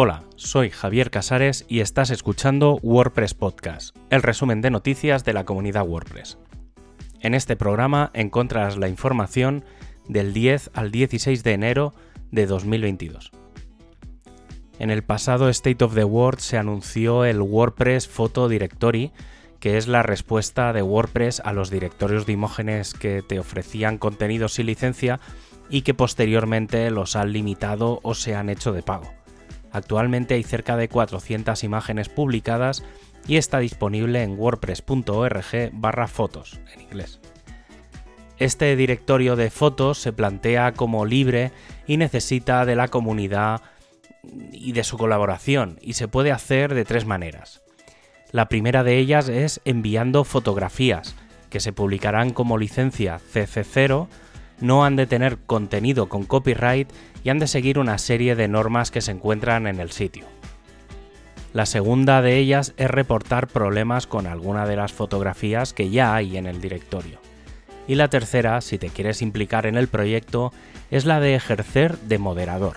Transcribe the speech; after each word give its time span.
Hola, 0.00 0.22
soy 0.36 0.70
Javier 0.70 1.10
Casares 1.10 1.64
y 1.66 1.80
estás 1.80 2.10
escuchando 2.10 2.78
WordPress 2.84 3.34
Podcast, 3.34 3.96
el 4.10 4.22
resumen 4.22 4.60
de 4.60 4.70
noticias 4.70 5.24
de 5.24 5.32
la 5.32 5.44
comunidad 5.44 5.88
WordPress. 5.88 6.38
En 7.18 7.34
este 7.34 7.56
programa 7.56 8.12
encontrarás 8.14 8.78
la 8.78 8.88
información 8.88 9.64
del 10.06 10.32
10 10.32 10.70
al 10.74 10.92
16 10.92 11.42
de 11.42 11.52
enero 11.52 11.94
de 12.30 12.46
2022. 12.46 13.32
En 14.78 14.90
el 14.90 15.02
pasado 15.02 15.48
State 15.48 15.84
of 15.84 15.96
the 15.96 16.04
World 16.04 16.38
se 16.38 16.58
anunció 16.58 17.24
el 17.24 17.42
WordPress 17.42 18.06
Photo 18.06 18.48
Directory, 18.48 19.10
que 19.58 19.78
es 19.78 19.88
la 19.88 20.04
respuesta 20.04 20.72
de 20.72 20.82
WordPress 20.82 21.42
a 21.44 21.52
los 21.52 21.70
directorios 21.70 22.24
de 22.24 22.34
imágenes 22.34 22.94
que 22.94 23.22
te 23.22 23.40
ofrecían 23.40 23.98
contenidos 23.98 24.52
sin 24.52 24.66
licencia 24.66 25.18
y 25.68 25.82
que 25.82 25.92
posteriormente 25.92 26.88
los 26.92 27.16
han 27.16 27.32
limitado 27.32 27.98
o 28.04 28.14
se 28.14 28.36
han 28.36 28.48
hecho 28.48 28.72
de 28.72 28.84
pago. 28.84 29.17
Actualmente 29.72 30.34
hay 30.34 30.42
cerca 30.42 30.76
de 30.76 30.88
400 30.88 31.62
imágenes 31.64 32.08
publicadas 32.08 32.84
y 33.26 33.36
está 33.36 33.58
disponible 33.58 34.22
en 34.22 34.38
wordpress.org 34.38 35.70
barra 35.72 36.06
fotos 36.06 36.60
en 36.74 36.80
inglés. 36.80 37.20
Este 38.38 38.76
directorio 38.76 39.34
de 39.34 39.50
fotos 39.50 39.98
se 39.98 40.12
plantea 40.12 40.72
como 40.72 41.04
libre 41.04 41.50
y 41.86 41.96
necesita 41.96 42.64
de 42.64 42.76
la 42.76 42.88
comunidad 42.88 43.62
y 44.52 44.72
de 44.72 44.84
su 44.84 44.96
colaboración 44.96 45.78
y 45.82 45.94
se 45.94 46.08
puede 46.08 46.30
hacer 46.30 46.74
de 46.74 46.84
tres 46.84 47.04
maneras. 47.04 47.62
La 48.30 48.48
primera 48.48 48.84
de 48.84 48.98
ellas 48.98 49.28
es 49.28 49.60
enviando 49.64 50.24
fotografías 50.24 51.16
que 51.50 51.60
se 51.60 51.72
publicarán 51.72 52.30
como 52.30 52.58
licencia 52.58 53.20
CC0 53.32 54.06
no 54.60 54.84
han 54.84 54.96
de 54.96 55.06
tener 55.06 55.38
contenido 55.38 56.08
con 56.08 56.24
copyright 56.24 56.90
y 57.24 57.30
han 57.30 57.38
de 57.38 57.46
seguir 57.46 57.78
una 57.78 57.98
serie 57.98 58.34
de 58.36 58.48
normas 58.48 58.90
que 58.90 59.00
se 59.00 59.12
encuentran 59.12 59.66
en 59.66 59.80
el 59.80 59.90
sitio. 59.90 60.24
La 61.52 61.66
segunda 61.66 62.20
de 62.22 62.36
ellas 62.36 62.74
es 62.76 62.90
reportar 62.90 63.48
problemas 63.48 64.06
con 64.06 64.26
alguna 64.26 64.66
de 64.66 64.76
las 64.76 64.92
fotografías 64.92 65.72
que 65.72 65.90
ya 65.90 66.14
hay 66.14 66.36
en 66.36 66.46
el 66.46 66.60
directorio. 66.60 67.20
Y 67.86 67.94
la 67.94 68.08
tercera, 68.08 68.60
si 68.60 68.76
te 68.78 68.90
quieres 68.90 69.22
implicar 69.22 69.64
en 69.64 69.76
el 69.76 69.88
proyecto, 69.88 70.52
es 70.90 71.06
la 71.06 71.20
de 71.20 71.34
ejercer 71.34 71.98
de 72.00 72.18
moderador. 72.18 72.76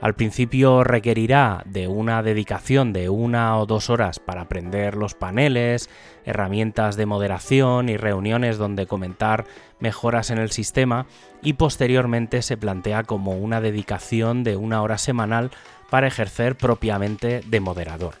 Al 0.00 0.14
principio 0.14 0.82
requerirá 0.82 1.62
de 1.66 1.86
una 1.86 2.22
dedicación 2.22 2.94
de 2.94 3.10
una 3.10 3.58
o 3.58 3.66
dos 3.66 3.90
horas 3.90 4.18
para 4.18 4.42
aprender 4.42 4.96
los 4.96 5.14
paneles, 5.14 5.90
herramientas 6.24 6.96
de 6.96 7.04
moderación 7.04 7.90
y 7.90 7.98
reuniones 7.98 8.56
donde 8.56 8.86
comentar 8.86 9.44
mejoras 9.78 10.30
en 10.30 10.38
el 10.38 10.52
sistema 10.52 11.06
y 11.42 11.52
posteriormente 11.52 12.40
se 12.40 12.56
plantea 12.56 13.04
como 13.04 13.32
una 13.32 13.60
dedicación 13.60 14.42
de 14.42 14.56
una 14.56 14.80
hora 14.80 14.96
semanal 14.96 15.50
para 15.90 16.06
ejercer 16.06 16.56
propiamente 16.56 17.42
de 17.46 17.60
moderador. 17.60 18.14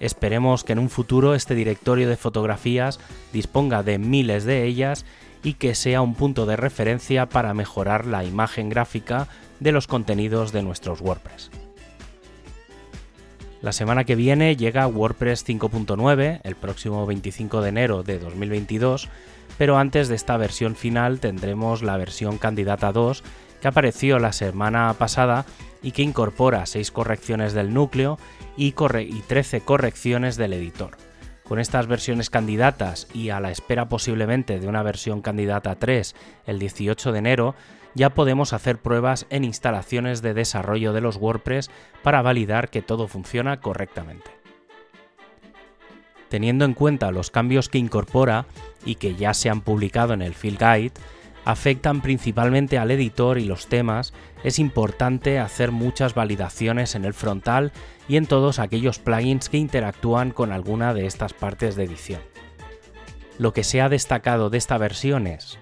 Esperemos 0.00 0.64
que 0.64 0.72
en 0.72 0.78
un 0.78 0.88
futuro 0.88 1.34
este 1.34 1.54
directorio 1.54 2.08
de 2.08 2.16
fotografías 2.16 2.98
disponga 3.32 3.82
de 3.82 3.98
miles 3.98 4.44
de 4.44 4.64
ellas 4.64 5.04
y 5.42 5.54
que 5.54 5.74
sea 5.74 6.00
un 6.00 6.14
punto 6.14 6.46
de 6.46 6.56
referencia 6.56 7.28
para 7.28 7.52
mejorar 7.52 8.06
la 8.06 8.24
imagen 8.24 8.70
gráfica 8.70 9.28
de 9.60 9.72
los 9.72 9.86
contenidos 9.86 10.52
de 10.52 10.62
nuestros 10.62 11.00
WordPress. 11.00 11.50
La 13.60 13.72
semana 13.72 14.04
que 14.04 14.14
viene 14.14 14.56
llega 14.56 14.86
WordPress 14.86 15.44
5.9, 15.44 16.40
el 16.44 16.54
próximo 16.54 17.06
25 17.06 17.60
de 17.60 17.68
enero 17.68 18.02
de 18.04 18.20
2022, 18.20 19.08
pero 19.58 19.78
antes 19.78 20.08
de 20.08 20.14
esta 20.14 20.36
versión 20.36 20.76
final 20.76 21.18
tendremos 21.18 21.82
la 21.82 21.96
versión 21.96 22.38
candidata 22.38 22.92
2 22.92 23.24
que 23.60 23.68
apareció 23.68 24.20
la 24.20 24.32
semana 24.32 24.94
pasada 24.96 25.44
y 25.82 25.90
que 25.90 26.02
incorpora 26.02 26.66
6 26.66 26.90
correcciones 26.92 27.52
del 27.52 27.74
núcleo 27.74 28.18
y, 28.56 28.72
13 28.72 29.60
correcciones 29.62 30.36
del 30.36 30.52
editor. 30.52 30.96
Con 31.44 31.58
estas 31.58 31.86
versiones 31.86 32.30
candidatas 32.30 33.08
y 33.14 33.30
a 33.30 33.40
la 33.40 33.50
espera 33.50 33.88
posiblemente 33.88 34.60
de 34.60 34.68
una 34.68 34.82
versión 34.82 35.22
candidata 35.22 35.76
3 35.76 36.14
el 36.46 36.58
18 36.58 37.12
de 37.12 37.18
enero, 37.18 37.54
ya 37.98 38.10
podemos 38.10 38.52
hacer 38.52 38.78
pruebas 38.78 39.26
en 39.28 39.42
instalaciones 39.42 40.22
de 40.22 40.32
desarrollo 40.32 40.92
de 40.92 41.00
los 41.00 41.16
WordPress 41.16 41.68
para 42.04 42.22
validar 42.22 42.70
que 42.70 42.80
todo 42.80 43.08
funciona 43.08 43.60
correctamente. 43.60 44.30
Teniendo 46.28 46.64
en 46.64 46.74
cuenta 46.74 47.10
los 47.10 47.32
cambios 47.32 47.68
que 47.68 47.78
incorpora 47.78 48.46
y 48.84 48.94
que 48.94 49.16
ya 49.16 49.34
se 49.34 49.50
han 49.50 49.62
publicado 49.62 50.14
en 50.14 50.22
el 50.22 50.34
Field 50.34 50.58
Guide, 50.58 50.92
afectan 51.44 52.00
principalmente 52.00 52.78
al 52.78 52.92
editor 52.92 53.36
y 53.36 53.46
los 53.46 53.66
temas, 53.66 54.12
es 54.44 54.60
importante 54.60 55.40
hacer 55.40 55.72
muchas 55.72 56.14
validaciones 56.14 56.94
en 56.94 57.04
el 57.04 57.14
frontal 57.14 57.72
y 58.06 58.16
en 58.16 58.26
todos 58.26 58.60
aquellos 58.60 59.00
plugins 59.00 59.48
que 59.48 59.56
interactúan 59.56 60.30
con 60.30 60.52
alguna 60.52 60.94
de 60.94 61.06
estas 61.06 61.32
partes 61.32 61.74
de 61.74 61.84
edición. 61.84 62.20
Lo 63.38 63.52
que 63.52 63.64
se 63.64 63.80
ha 63.80 63.88
destacado 63.88 64.50
de 64.50 64.58
esta 64.58 64.78
versión 64.78 65.26
es 65.26 65.58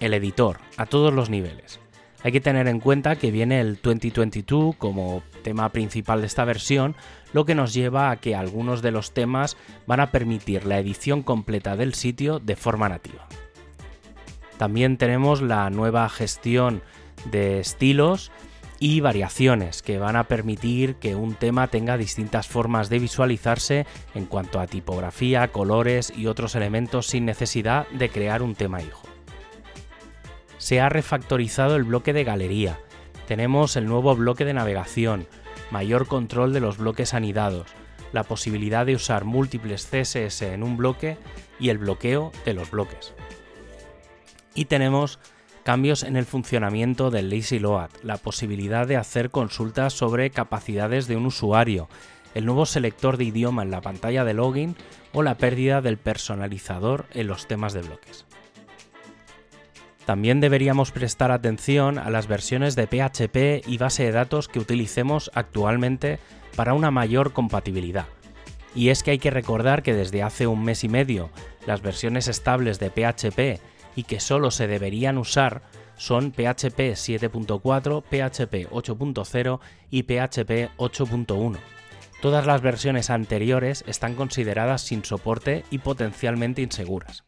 el 0.00 0.14
editor, 0.14 0.58
a 0.76 0.86
todos 0.86 1.12
los 1.12 1.30
niveles. 1.30 1.80
Hay 2.22 2.32
que 2.32 2.40
tener 2.40 2.66
en 2.66 2.80
cuenta 2.80 3.16
que 3.16 3.30
viene 3.30 3.60
el 3.60 3.78
2022 3.80 4.74
como 4.76 5.22
tema 5.42 5.68
principal 5.70 6.20
de 6.20 6.26
esta 6.26 6.44
versión, 6.44 6.96
lo 7.32 7.44
que 7.44 7.54
nos 7.54 7.72
lleva 7.72 8.10
a 8.10 8.16
que 8.16 8.34
algunos 8.34 8.82
de 8.82 8.90
los 8.90 9.12
temas 9.12 9.56
van 9.86 10.00
a 10.00 10.10
permitir 10.10 10.66
la 10.66 10.78
edición 10.78 11.22
completa 11.22 11.76
del 11.76 11.94
sitio 11.94 12.40
de 12.40 12.56
forma 12.56 12.88
nativa. 12.88 13.28
También 14.58 14.96
tenemos 14.96 15.42
la 15.42 15.70
nueva 15.70 16.08
gestión 16.08 16.82
de 17.30 17.60
estilos 17.60 18.32
y 18.78 19.00
variaciones 19.00 19.82
que 19.82 19.98
van 19.98 20.16
a 20.16 20.24
permitir 20.24 20.96
que 20.96 21.14
un 21.14 21.34
tema 21.34 21.68
tenga 21.68 21.96
distintas 21.96 22.48
formas 22.48 22.88
de 22.88 22.98
visualizarse 22.98 23.86
en 24.14 24.26
cuanto 24.26 24.58
a 24.58 24.66
tipografía, 24.66 25.48
colores 25.48 26.12
y 26.16 26.26
otros 26.26 26.54
elementos 26.54 27.06
sin 27.06 27.24
necesidad 27.24 27.86
de 27.90 28.08
crear 28.08 28.42
un 28.42 28.54
tema 28.54 28.82
hijo 28.82 29.05
se 30.66 30.80
ha 30.80 30.88
refactorizado 30.88 31.76
el 31.76 31.84
bloque 31.84 32.12
de 32.12 32.24
galería, 32.24 32.80
tenemos 33.28 33.76
el 33.76 33.86
nuevo 33.86 34.16
bloque 34.16 34.44
de 34.44 34.52
navegación, 34.52 35.28
mayor 35.70 36.08
control 36.08 36.52
de 36.52 36.58
los 36.58 36.78
bloques 36.78 37.14
anidados, 37.14 37.68
la 38.12 38.24
posibilidad 38.24 38.84
de 38.84 38.96
usar 38.96 39.24
múltiples 39.24 39.86
CSS 39.86 40.42
en 40.42 40.64
un 40.64 40.76
bloque 40.76 41.18
y 41.60 41.68
el 41.68 41.78
bloqueo 41.78 42.32
de 42.44 42.54
los 42.54 42.72
bloques. 42.72 43.14
Y 44.56 44.64
tenemos 44.64 45.20
cambios 45.62 46.02
en 46.02 46.16
el 46.16 46.24
funcionamiento 46.24 47.12
del 47.12 47.30
Lazy 47.30 47.60
Load, 47.60 47.90
la 48.02 48.16
posibilidad 48.16 48.88
de 48.88 48.96
hacer 48.96 49.30
consultas 49.30 49.92
sobre 49.92 50.30
capacidades 50.30 51.06
de 51.06 51.14
un 51.14 51.26
usuario, 51.26 51.88
el 52.34 52.44
nuevo 52.44 52.66
selector 52.66 53.18
de 53.18 53.24
idioma 53.26 53.62
en 53.62 53.70
la 53.70 53.82
pantalla 53.82 54.24
de 54.24 54.34
login 54.34 54.74
o 55.12 55.22
la 55.22 55.36
pérdida 55.36 55.80
del 55.80 55.96
personalizador 55.96 57.06
en 57.12 57.28
los 57.28 57.46
temas 57.46 57.72
de 57.72 57.82
bloques. 57.82 58.25
También 60.06 60.40
deberíamos 60.40 60.92
prestar 60.92 61.32
atención 61.32 61.98
a 61.98 62.10
las 62.10 62.28
versiones 62.28 62.76
de 62.76 62.86
PHP 62.86 63.68
y 63.68 63.76
base 63.76 64.04
de 64.04 64.12
datos 64.12 64.46
que 64.46 64.60
utilicemos 64.60 65.32
actualmente 65.34 66.20
para 66.54 66.74
una 66.74 66.92
mayor 66.92 67.32
compatibilidad. 67.32 68.06
Y 68.72 68.90
es 68.90 69.02
que 69.02 69.10
hay 69.10 69.18
que 69.18 69.32
recordar 69.32 69.82
que 69.82 69.94
desde 69.94 70.22
hace 70.22 70.46
un 70.46 70.62
mes 70.62 70.84
y 70.84 70.88
medio 70.88 71.30
las 71.66 71.82
versiones 71.82 72.28
estables 72.28 72.78
de 72.78 72.90
PHP 72.90 73.60
y 73.96 74.04
que 74.04 74.20
solo 74.20 74.52
se 74.52 74.68
deberían 74.68 75.18
usar 75.18 75.62
son 75.96 76.30
PHP 76.30 76.94
7.4, 76.94 78.02
PHP 78.02 78.70
8.0 78.70 79.60
y 79.90 80.02
PHP 80.04 80.70
8.1. 80.76 81.56
Todas 82.22 82.46
las 82.46 82.62
versiones 82.62 83.10
anteriores 83.10 83.82
están 83.88 84.14
consideradas 84.14 84.82
sin 84.82 85.04
soporte 85.04 85.64
y 85.70 85.78
potencialmente 85.78 86.62
inseguras. 86.62 87.24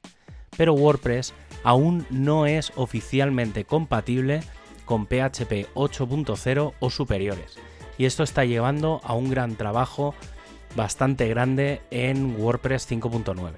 Pero 0.59 0.75
WordPress 0.75 1.33
aún 1.63 2.07
no 2.11 2.45
es 2.45 2.73
oficialmente 2.77 3.65
compatible 3.65 4.41
con 4.85 5.07
PHP 5.07 5.73
8.0 5.75 6.75
o 6.79 6.91
superiores. 6.91 7.59
Y 7.97 8.05
esto 8.05 8.23
está 8.23 8.45
llevando 8.45 9.01
a 9.05 9.15
un 9.15 9.31
gran 9.31 9.57
trabajo 9.57 10.15
bastante 10.77 11.29
grande 11.29 11.81
en 11.91 12.37
WordPress 12.39 12.91
5.9. 12.91 13.53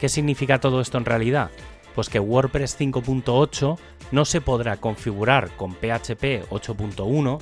¿Qué 0.00 0.08
significa 0.08 0.60
todo 0.60 0.80
esto 0.80 0.98
en 0.98 1.04
realidad? 1.04 1.50
Pues 1.94 2.08
que 2.08 2.20
WordPress 2.20 2.78
5.8 2.78 3.78
no 4.12 4.24
se 4.24 4.40
podrá 4.40 4.76
configurar 4.76 5.50
con 5.56 5.72
PHP 5.72 6.48
8.1, 6.50 7.40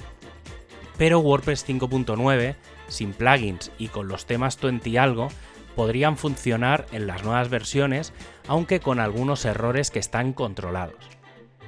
pero 0.97 1.19
WordPress 1.21 1.67
5.9, 1.69 2.55
sin 2.89 3.13
plugins 3.13 3.73
y 3.79 3.89
con 3.89 4.09
los 4.09 4.27
temas 4.27 4.61
20 4.61 4.89
y 4.89 4.97
algo, 4.97 5.29
podrían 5.75 6.17
funcionar 6.17 6.87
en 6.93 7.07
las 7.07 7.25
nuevas 7.25 7.49
versiones, 7.49 8.13
aunque 8.49 8.81
con 8.81 9.01
algunos 9.01 9.45
errores 9.45 9.91
que 9.91 9.99
están 9.99 10.33
controlados. 10.33 11.05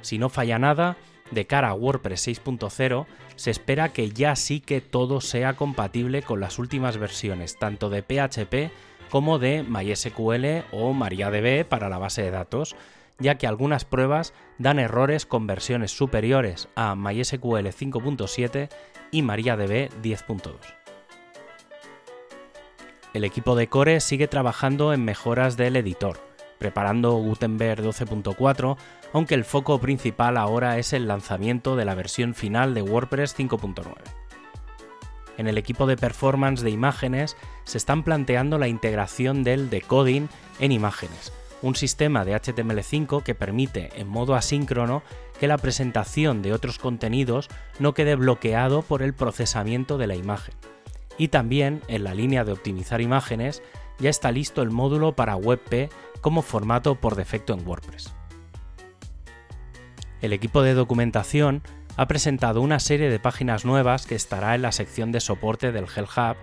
Si 0.02 0.18
no 0.18 0.28
falla 0.28 0.58
nada, 0.58 0.96
de 1.30 1.46
cara 1.46 1.70
a 1.70 1.74
WordPress 1.74 2.28
6.0, 2.28 3.06
se 3.36 3.50
espera 3.50 3.90
que 3.90 4.10
ya 4.10 4.36
sí 4.36 4.60
que 4.60 4.80
todo 4.80 5.20
sea 5.20 5.54
compatible 5.54 6.22
con 6.22 6.40
las 6.40 6.58
últimas 6.58 6.98
versiones, 6.98 7.58
tanto 7.58 7.90
de 7.90 8.02
PHP 8.02 8.72
como 9.10 9.38
de 9.38 9.62
MySQL 9.62 10.64
o 10.72 10.92
MariaDB 10.92 11.64
para 11.66 11.88
la 11.88 11.98
base 11.98 12.22
de 12.22 12.30
datos, 12.30 12.76
ya 13.18 13.36
que 13.36 13.46
algunas 13.46 13.84
pruebas 13.84 14.34
dan 14.58 14.78
errores 14.78 15.26
con 15.26 15.46
versiones 15.46 15.90
superiores 15.90 16.68
a 16.74 16.94
MySQL 16.94 17.68
5.7 17.68 18.68
y 19.10 19.22
MariaDB 19.22 19.90
10.2. 20.02 20.85
El 23.16 23.24
equipo 23.24 23.56
de 23.56 23.66
Core 23.66 24.00
sigue 24.00 24.28
trabajando 24.28 24.92
en 24.92 25.02
mejoras 25.02 25.56
del 25.56 25.76
editor, 25.76 26.18
preparando 26.58 27.12
Gutenberg 27.12 27.82
12.4, 27.82 28.76
aunque 29.14 29.34
el 29.34 29.46
foco 29.46 29.80
principal 29.80 30.36
ahora 30.36 30.76
es 30.76 30.92
el 30.92 31.08
lanzamiento 31.08 31.76
de 31.76 31.86
la 31.86 31.94
versión 31.94 32.34
final 32.34 32.74
de 32.74 32.82
WordPress 32.82 33.34
5.9. 33.34 33.94
En 35.38 35.46
el 35.46 35.56
equipo 35.56 35.86
de 35.86 35.96
performance 35.96 36.60
de 36.60 36.68
imágenes 36.68 37.38
se 37.64 37.78
están 37.78 38.02
planteando 38.02 38.58
la 38.58 38.68
integración 38.68 39.44
del 39.44 39.70
decoding 39.70 40.28
en 40.60 40.72
imágenes, 40.72 41.32
un 41.62 41.74
sistema 41.74 42.26
de 42.26 42.36
HTML5 42.36 43.22
que 43.22 43.34
permite 43.34 43.98
en 43.98 44.08
modo 44.08 44.34
asíncrono 44.34 45.02
que 45.40 45.48
la 45.48 45.56
presentación 45.56 46.42
de 46.42 46.52
otros 46.52 46.78
contenidos 46.78 47.48
no 47.78 47.94
quede 47.94 48.14
bloqueado 48.14 48.82
por 48.82 49.00
el 49.00 49.14
procesamiento 49.14 49.96
de 49.96 50.06
la 50.06 50.16
imagen. 50.16 50.52
Y 51.18 51.28
también 51.28 51.82
en 51.88 52.04
la 52.04 52.14
línea 52.14 52.44
de 52.44 52.52
optimizar 52.52 53.00
imágenes 53.00 53.62
ya 53.98 54.10
está 54.10 54.30
listo 54.32 54.62
el 54.62 54.70
módulo 54.70 55.16
para 55.16 55.36
WebP 55.36 55.90
como 56.20 56.42
formato 56.42 56.96
por 56.96 57.14
defecto 57.14 57.54
en 57.54 57.66
WordPress. 57.66 58.14
El 60.20 60.32
equipo 60.32 60.62
de 60.62 60.74
documentación 60.74 61.62
ha 61.96 62.08
presentado 62.08 62.60
una 62.60 62.78
serie 62.78 63.08
de 63.08 63.18
páginas 63.18 63.64
nuevas 63.64 64.06
que 64.06 64.14
estará 64.14 64.54
en 64.54 64.62
la 64.62 64.72
sección 64.72 65.12
de 65.12 65.20
soporte 65.20 65.72
del 65.72 65.86
Hell 65.94 66.04
Hub 66.04 66.36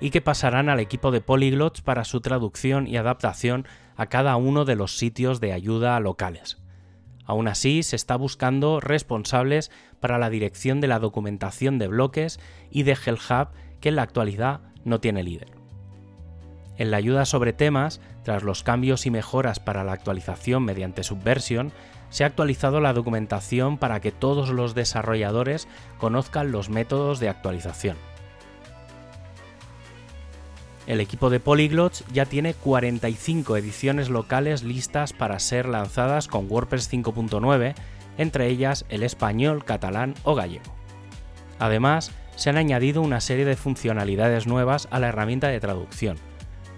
y 0.00 0.10
que 0.10 0.20
pasarán 0.20 0.68
al 0.68 0.80
equipo 0.80 1.10
de 1.10 1.20
Polyglots 1.20 1.82
para 1.82 2.04
su 2.04 2.20
traducción 2.20 2.86
y 2.86 2.96
adaptación 2.96 3.66
a 3.96 4.06
cada 4.06 4.36
uno 4.36 4.64
de 4.64 4.76
los 4.76 4.96
sitios 4.96 5.40
de 5.40 5.52
ayuda 5.52 5.98
locales. 6.00 6.58
Aún 7.26 7.48
así, 7.48 7.82
se 7.82 7.96
está 7.96 8.16
buscando 8.16 8.80
responsables 8.80 9.70
para 10.00 10.18
la 10.18 10.30
dirección 10.30 10.80
de 10.80 10.88
la 10.88 10.98
documentación 10.98 11.78
de 11.78 11.88
bloques 11.88 12.40
y 12.70 12.82
de 12.82 12.92
Hell 12.92 13.18
Hub 13.28 13.48
que 13.80 13.90
en 13.90 13.96
la 13.96 14.02
actualidad 14.02 14.60
no 14.84 15.00
tiene 15.00 15.22
líder. 15.22 15.48
En 16.78 16.90
la 16.90 16.96
ayuda 16.96 17.26
sobre 17.26 17.52
temas, 17.52 18.00
tras 18.22 18.42
los 18.42 18.62
cambios 18.62 19.04
y 19.04 19.10
mejoras 19.10 19.60
para 19.60 19.84
la 19.84 19.92
actualización 19.92 20.64
mediante 20.64 21.04
Subversion, 21.04 21.72
se 22.08 22.24
ha 22.24 22.26
actualizado 22.26 22.80
la 22.80 22.92
documentación 22.92 23.78
para 23.78 24.00
que 24.00 24.12
todos 24.12 24.50
los 24.50 24.74
desarrolladores 24.74 25.68
conozcan 25.98 26.52
los 26.52 26.68
métodos 26.68 27.20
de 27.20 27.28
actualización. 27.28 27.96
El 30.86 31.00
equipo 31.00 31.30
de 31.30 31.38
Polyglots 31.38 32.04
ya 32.12 32.26
tiene 32.26 32.54
45 32.54 33.56
ediciones 33.56 34.08
locales 34.08 34.64
listas 34.64 35.12
para 35.12 35.38
ser 35.38 35.68
lanzadas 35.68 36.26
con 36.26 36.50
WordPress 36.50 36.90
5.9, 36.92 37.74
entre 38.18 38.48
ellas 38.48 38.84
el 38.88 39.02
español, 39.02 39.64
catalán 39.64 40.14
o 40.24 40.34
gallego. 40.34 40.74
Además, 41.60 42.10
se 42.40 42.48
han 42.48 42.56
añadido 42.56 43.02
una 43.02 43.20
serie 43.20 43.44
de 43.44 43.54
funcionalidades 43.54 44.46
nuevas 44.46 44.88
a 44.90 44.98
la 44.98 45.08
herramienta 45.08 45.48
de 45.48 45.60
traducción. 45.60 46.16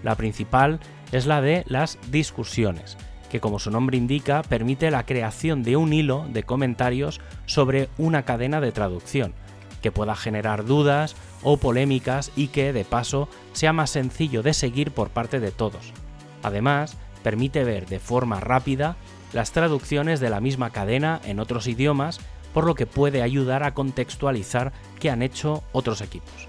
La 0.03 0.15
principal 0.15 0.81
es 1.13 1.25
la 1.25 1.39
de 1.39 1.63
las 1.67 1.97
discusiones, 2.11 2.97
que 3.31 3.39
como 3.39 3.59
su 3.59 3.71
nombre 3.71 3.95
indica 3.95 4.41
permite 4.41 4.91
la 4.91 5.05
creación 5.05 5.63
de 5.63 5.77
un 5.77 5.93
hilo 5.93 6.25
de 6.27 6.43
comentarios 6.43 7.21
sobre 7.45 7.87
una 7.97 8.23
cadena 8.23 8.59
de 8.59 8.73
traducción, 8.73 9.33
que 9.81 9.93
pueda 9.93 10.17
generar 10.17 10.65
dudas 10.65 11.15
o 11.43 11.55
polémicas 11.55 12.33
y 12.35 12.47
que, 12.47 12.73
de 12.73 12.83
paso, 12.83 13.29
sea 13.53 13.71
más 13.71 13.89
sencillo 13.89 14.43
de 14.43 14.53
seguir 14.53 14.91
por 14.91 15.11
parte 15.11 15.39
de 15.39 15.51
todos. 15.51 15.93
Además, 16.41 16.97
permite 17.23 17.63
ver 17.63 17.85
de 17.85 18.01
forma 18.01 18.41
rápida 18.41 18.97
las 19.31 19.53
traducciones 19.53 20.19
de 20.19 20.29
la 20.29 20.41
misma 20.41 20.71
cadena 20.71 21.21
en 21.23 21.39
otros 21.39 21.67
idiomas, 21.67 22.19
por 22.53 22.65
lo 22.65 22.75
que 22.75 22.85
puede 22.85 23.21
ayudar 23.21 23.63
a 23.63 23.73
contextualizar 23.73 24.71
qué 24.99 25.09
han 25.09 25.21
hecho 25.21 25.63
otros 25.71 26.01
equipos. 26.01 26.47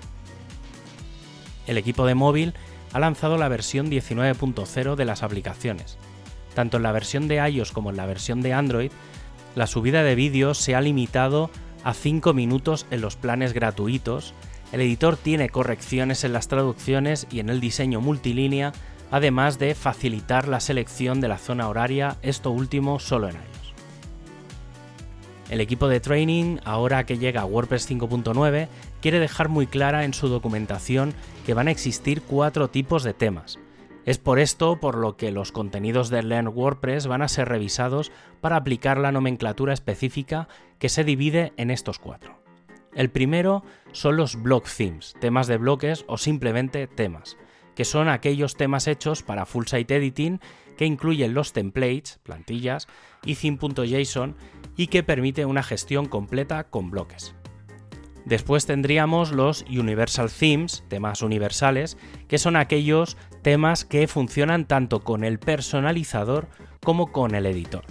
El 1.66 1.78
equipo 1.78 2.06
de 2.06 2.14
móvil 2.14 2.54
ha 2.92 3.00
lanzado 3.00 3.38
la 3.38 3.48
versión 3.48 3.90
19.0 3.90 4.94
de 4.94 5.04
las 5.04 5.22
aplicaciones, 5.22 5.98
tanto 6.54 6.76
en 6.76 6.82
la 6.82 6.92
versión 6.92 7.26
de 7.26 7.36
iOS 7.36 7.72
como 7.72 7.90
en 7.90 7.96
la 7.96 8.06
versión 8.06 8.40
de 8.42 8.52
Android, 8.52 8.92
la 9.54 9.66
subida 9.66 10.02
de 10.02 10.14
vídeos 10.14 10.58
se 10.58 10.74
ha 10.74 10.80
limitado 10.80 11.50
a 11.84 11.94
5 11.94 12.32
minutos 12.34 12.86
en 12.90 13.00
los 13.00 13.16
planes 13.16 13.52
gratuitos, 13.52 14.34
el 14.72 14.80
editor 14.80 15.16
tiene 15.16 15.48
correcciones 15.50 16.24
en 16.24 16.32
las 16.32 16.48
traducciones 16.48 17.26
y 17.30 17.40
en 17.40 17.48
el 17.48 17.60
diseño 17.60 18.00
multilínea, 18.00 18.72
además 19.10 19.58
de 19.58 19.74
facilitar 19.74 20.48
la 20.48 20.60
selección 20.60 21.20
de 21.20 21.28
la 21.28 21.38
zona 21.38 21.68
horaria, 21.68 22.16
esto 22.22 22.50
último 22.50 22.98
solo 22.98 23.28
en 23.28 23.36
iOS. 23.36 23.63
El 25.54 25.60
equipo 25.60 25.86
de 25.86 26.00
training, 26.00 26.58
ahora 26.64 27.06
que 27.06 27.16
llega 27.16 27.42
a 27.42 27.44
WordPress 27.44 27.88
5.9, 27.88 28.66
quiere 29.00 29.20
dejar 29.20 29.48
muy 29.48 29.68
clara 29.68 30.04
en 30.04 30.12
su 30.12 30.26
documentación 30.26 31.14
que 31.46 31.54
van 31.54 31.68
a 31.68 31.70
existir 31.70 32.22
cuatro 32.22 32.70
tipos 32.70 33.04
de 33.04 33.14
temas, 33.14 33.60
es 34.04 34.18
por 34.18 34.40
esto 34.40 34.80
por 34.80 34.96
lo 34.96 35.16
que 35.16 35.30
los 35.30 35.52
contenidos 35.52 36.10
de 36.10 36.24
Learn 36.24 36.48
WordPress 36.48 37.06
van 37.06 37.22
a 37.22 37.28
ser 37.28 37.48
revisados 37.48 38.10
para 38.40 38.56
aplicar 38.56 38.98
la 38.98 39.12
nomenclatura 39.12 39.72
específica 39.72 40.48
que 40.80 40.88
se 40.88 41.04
divide 41.04 41.52
en 41.56 41.70
estos 41.70 42.00
cuatro. 42.00 42.36
El 42.92 43.10
primero 43.10 43.62
son 43.92 44.16
los 44.16 44.42
block 44.42 44.66
themes, 44.68 45.14
temas 45.20 45.46
de 45.46 45.58
bloques 45.58 46.04
o 46.08 46.18
simplemente 46.18 46.88
temas, 46.88 47.36
que 47.74 47.84
son 47.84 48.08
aquellos 48.08 48.56
temas 48.56 48.86
hechos 48.86 49.22
para 49.22 49.46
full 49.46 49.66
site 49.66 49.96
editing 49.96 50.40
que 50.76 50.86
incluyen 50.86 51.34
los 51.34 51.52
templates, 51.52 52.18
plantillas 52.22 52.88
y 53.24 53.34
theme.json 53.36 54.36
y 54.76 54.88
que 54.88 55.02
permite 55.02 55.44
una 55.44 55.62
gestión 55.62 56.06
completa 56.06 56.64
con 56.64 56.90
bloques. 56.90 57.34
Después 58.24 58.64
tendríamos 58.64 59.32
los 59.32 59.62
Universal 59.68 60.30
Themes, 60.30 60.82
temas 60.88 61.20
universales, 61.20 61.98
que 62.26 62.38
son 62.38 62.56
aquellos 62.56 63.16
temas 63.42 63.84
que 63.84 64.08
funcionan 64.08 64.66
tanto 64.66 65.00
con 65.00 65.24
el 65.24 65.38
personalizador 65.38 66.48
como 66.82 67.12
con 67.12 67.34
el 67.34 67.44
editor. 67.44 67.84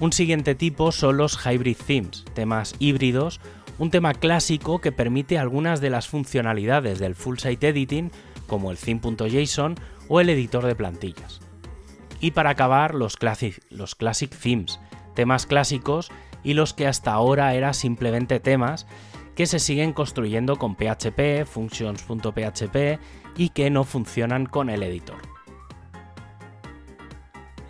Un 0.00 0.12
siguiente 0.12 0.54
tipo 0.54 0.90
son 0.90 1.16
los 1.16 1.38
Hybrid 1.46 1.76
Themes, 1.86 2.24
temas 2.34 2.74
híbridos, 2.80 3.40
un 3.78 3.90
tema 3.90 4.14
clásico 4.14 4.80
que 4.80 4.92
permite 4.92 5.38
algunas 5.38 5.80
de 5.80 5.90
las 5.90 6.08
funcionalidades 6.08 6.98
del 6.98 7.14
Full 7.14 7.38
Site 7.38 7.68
Editing, 7.68 8.10
como 8.46 8.70
el 8.70 8.78
theme.json 8.78 9.74
o 10.08 10.20
el 10.20 10.30
editor 10.30 10.64
de 10.64 10.74
plantillas. 10.74 11.40
Y 12.20 12.30
para 12.30 12.50
acabar, 12.50 12.94
los 12.94 13.16
classic, 13.16 13.62
los 13.70 13.94
classic 13.94 14.34
Themes, 14.34 14.80
temas 15.14 15.46
clásicos 15.46 16.10
y 16.42 16.54
los 16.54 16.72
que 16.72 16.86
hasta 16.86 17.12
ahora 17.12 17.54
eran 17.54 17.74
simplemente 17.74 18.40
temas 18.40 18.86
que 19.34 19.46
se 19.46 19.58
siguen 19.58 19.92
construyendo 19.92 20.56
con 20.56 20.76
PHP, 20.76 21.44
functions.php 21.44 22.98
y 23.36 23.50
que 23.50 23.70
no 23.70 23.84
funcionan 23.84 24.46
con 24.46 24.70
el 24.70 24.82
editor. 24.82 25.35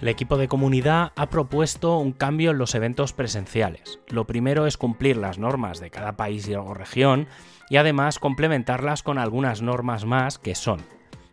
El 0.00 0.09
equipo 0.09 0.37
de 0.37 0.49
comunidad 0.49 1.12
ha 1.17 1.31
propuesto 1.31 1.99
un 1.99 2.12
cambio 2.12 2.50
en 2.50 2.59
los 2.59 2.75
eventos 2.75 3.12
presenciales. 3.12 3.99
Lo 4.09 4.26
primero 4.26 4.67
es 4.67 4.76
cumplir 4.76 5.17
las 5.17 5.38
normas 5.38 5.81
de 5.81 5.91
cada 5.91 6.17
país 6.17 6.49
o 6.55 6.75
región 6.75 7.29
y 7.71 7.76
además 7.76 8.19
complementarlas 8.19 9.03
con 9.03 9.19
algunas 9.19 9.62
normas 9.62 10.05
más 10.05 10.38
que 10.38 10.55
son 10.55 10.81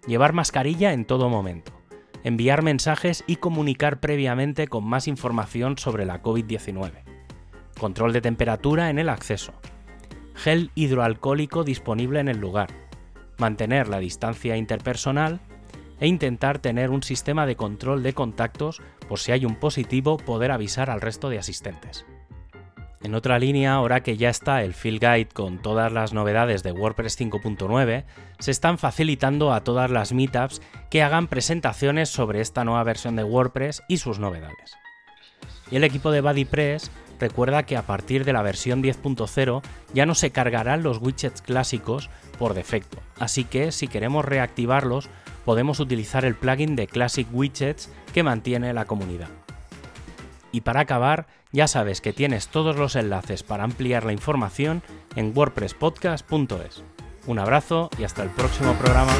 llevar 0.08 0.34
mascarilla 0.34 0.94
en 0.94 1.06
todo 1.06 1.30
momento, 1.30 1.72
enviar 2.24 2.62
mensajes 2.62 3.24
y 3.28 3.38
comunicar 3.38 4.00
previamente 4.00 4.68
con 4.68 4.84
más 4.86 5.08
información 5.08 5.78
sobre 5.78 6.06
la 6.06 6.22
COVID-19, 6.22 6.92
control 7.80 8.14
de 8.14 8.22
temperatura 8.22 8.90
en 8.90 9.00
el 9.00 9.10
acceso, 9.10 9.54
gel 10.36 10.72
hidroalcohólico 10.76 11.64
disponible 11.64 12.20
en 12.20 12.28
el 12.28 12.40
lugar, 12.40 12.70
mantener 13.38 13.88
la 13.88 14.00
distancia 14.00 14.58
interpersonal 14.58 15.40
e 16.04 16.08
intentar 16.08 16.60
tener 16.60 16.90
un 16.90 17.02
sistema 17.02 17.46
de 17.46 17.56
control 17.56 18.04
de 18.04 18.12
contactos 18.12 18.82
por 19.08 19.20
si 19.20 19.32
hay 19.32 19.46
un 19.46 19.56
positivo 19.56 20.18
poder 20.18 20.52
avisar 20.52 20.90
al 20.90 21.00
resto 21.00 21.30
de 21.30 21.40
asistentes. 21.40 22.06
En 23.02 23.16
otra 23.16 23.40
línea, 23.40 23.74
ahora 23.74 24.04
que 24.04 24.18
ya 24.18 24.30
está 24.30 24.64
el 24.64 24.74
Field 24.74 25.00
Guide 25.00 25.30
con 25.34 25.62
todas 25.62 25.94
las 25.94 26.12
novedades 26.12 26.62
de 26.62 26.74
WordPress 26.74 27.18
5.9, 27.22 28.04
se 28.38 28.52
están 28.52 28.80
facilitando 28.80 29.54
a 29.54 29.64
todas 29.64 29.90
las 29.92 30.12
meetups 30.12 30.62
que 30.90 31.04
hagan 31.04 31.30
presentaciones 31.30 32.10
sobre 32.10 32.42
esta 32.42 32.66
nueva 32.66 32.84
versión 32.84 33.16
de 33.16 33.24
WordPress 33.24 33.82
y 33.88 33.96
sus 33.96 34.20
novedades. 34.20 34.76
Y 35.74 35.78
el 35.78 35.84
equipo 35.86 36.12
de 36.12 36.22
BuddyPress 36.22 36.92
recuerda 37.20 37.64
que 37.64 37.76
a 37.76 37.82
partir 37.82 38.26
de 38.26 38.34
la 38.34 38.44
versión 38.44 38.84
10.0 38.84 39.64
ya 39.96 40.06
no 40.06 40.14
se 40.14 40.30
cargarán 40.30 40.84
los 40.84 41.00
widgets 41.00 41.42
clásicos 41.42 42.12
por 42.38 42.54
defecto, 42.54 43.00
así 43.18 43.44
que 43.44 43.72
si 43.72 43.88
queremos 43.88 44.24
reactivarlos 44.24 45.10
podemos 45.46 45.80
utilizar 45.80 46.26
el 46.26 46.36
plugin 46.36 46.76
de 46.76 46.86
Classic 46.86 47.28
Widgets 47.34 47.90
que 48.14 48.22
mantiene 48.22 48.72
la 48.72 48.86
comunidad. 48.86 49.30
Y 50.52 50.62
para 50.62 50.82
acabar, 50.82 51.26
ya 51.52 51.68
sabes 51.68 52.02
que 52.02 52.14
tienes 52.14 52.50
todos 52.50 52.76
los 52.76 52.96
enlaces 52.96 53.42
para 53.42 53.64
ampliar 53.64 54.06
la 54.06 54.14
información 54.14 54.84
en 55.16 55.36
wordpresspodcast.es. 55.36 56.84
Un 57.26 57.40
abrazo 57.40 57.90
y 57.98 58.04
hasta 58.04 58.22
el 58.22 58.30
próximo 58.30 58.74
programa. 58.76 59.14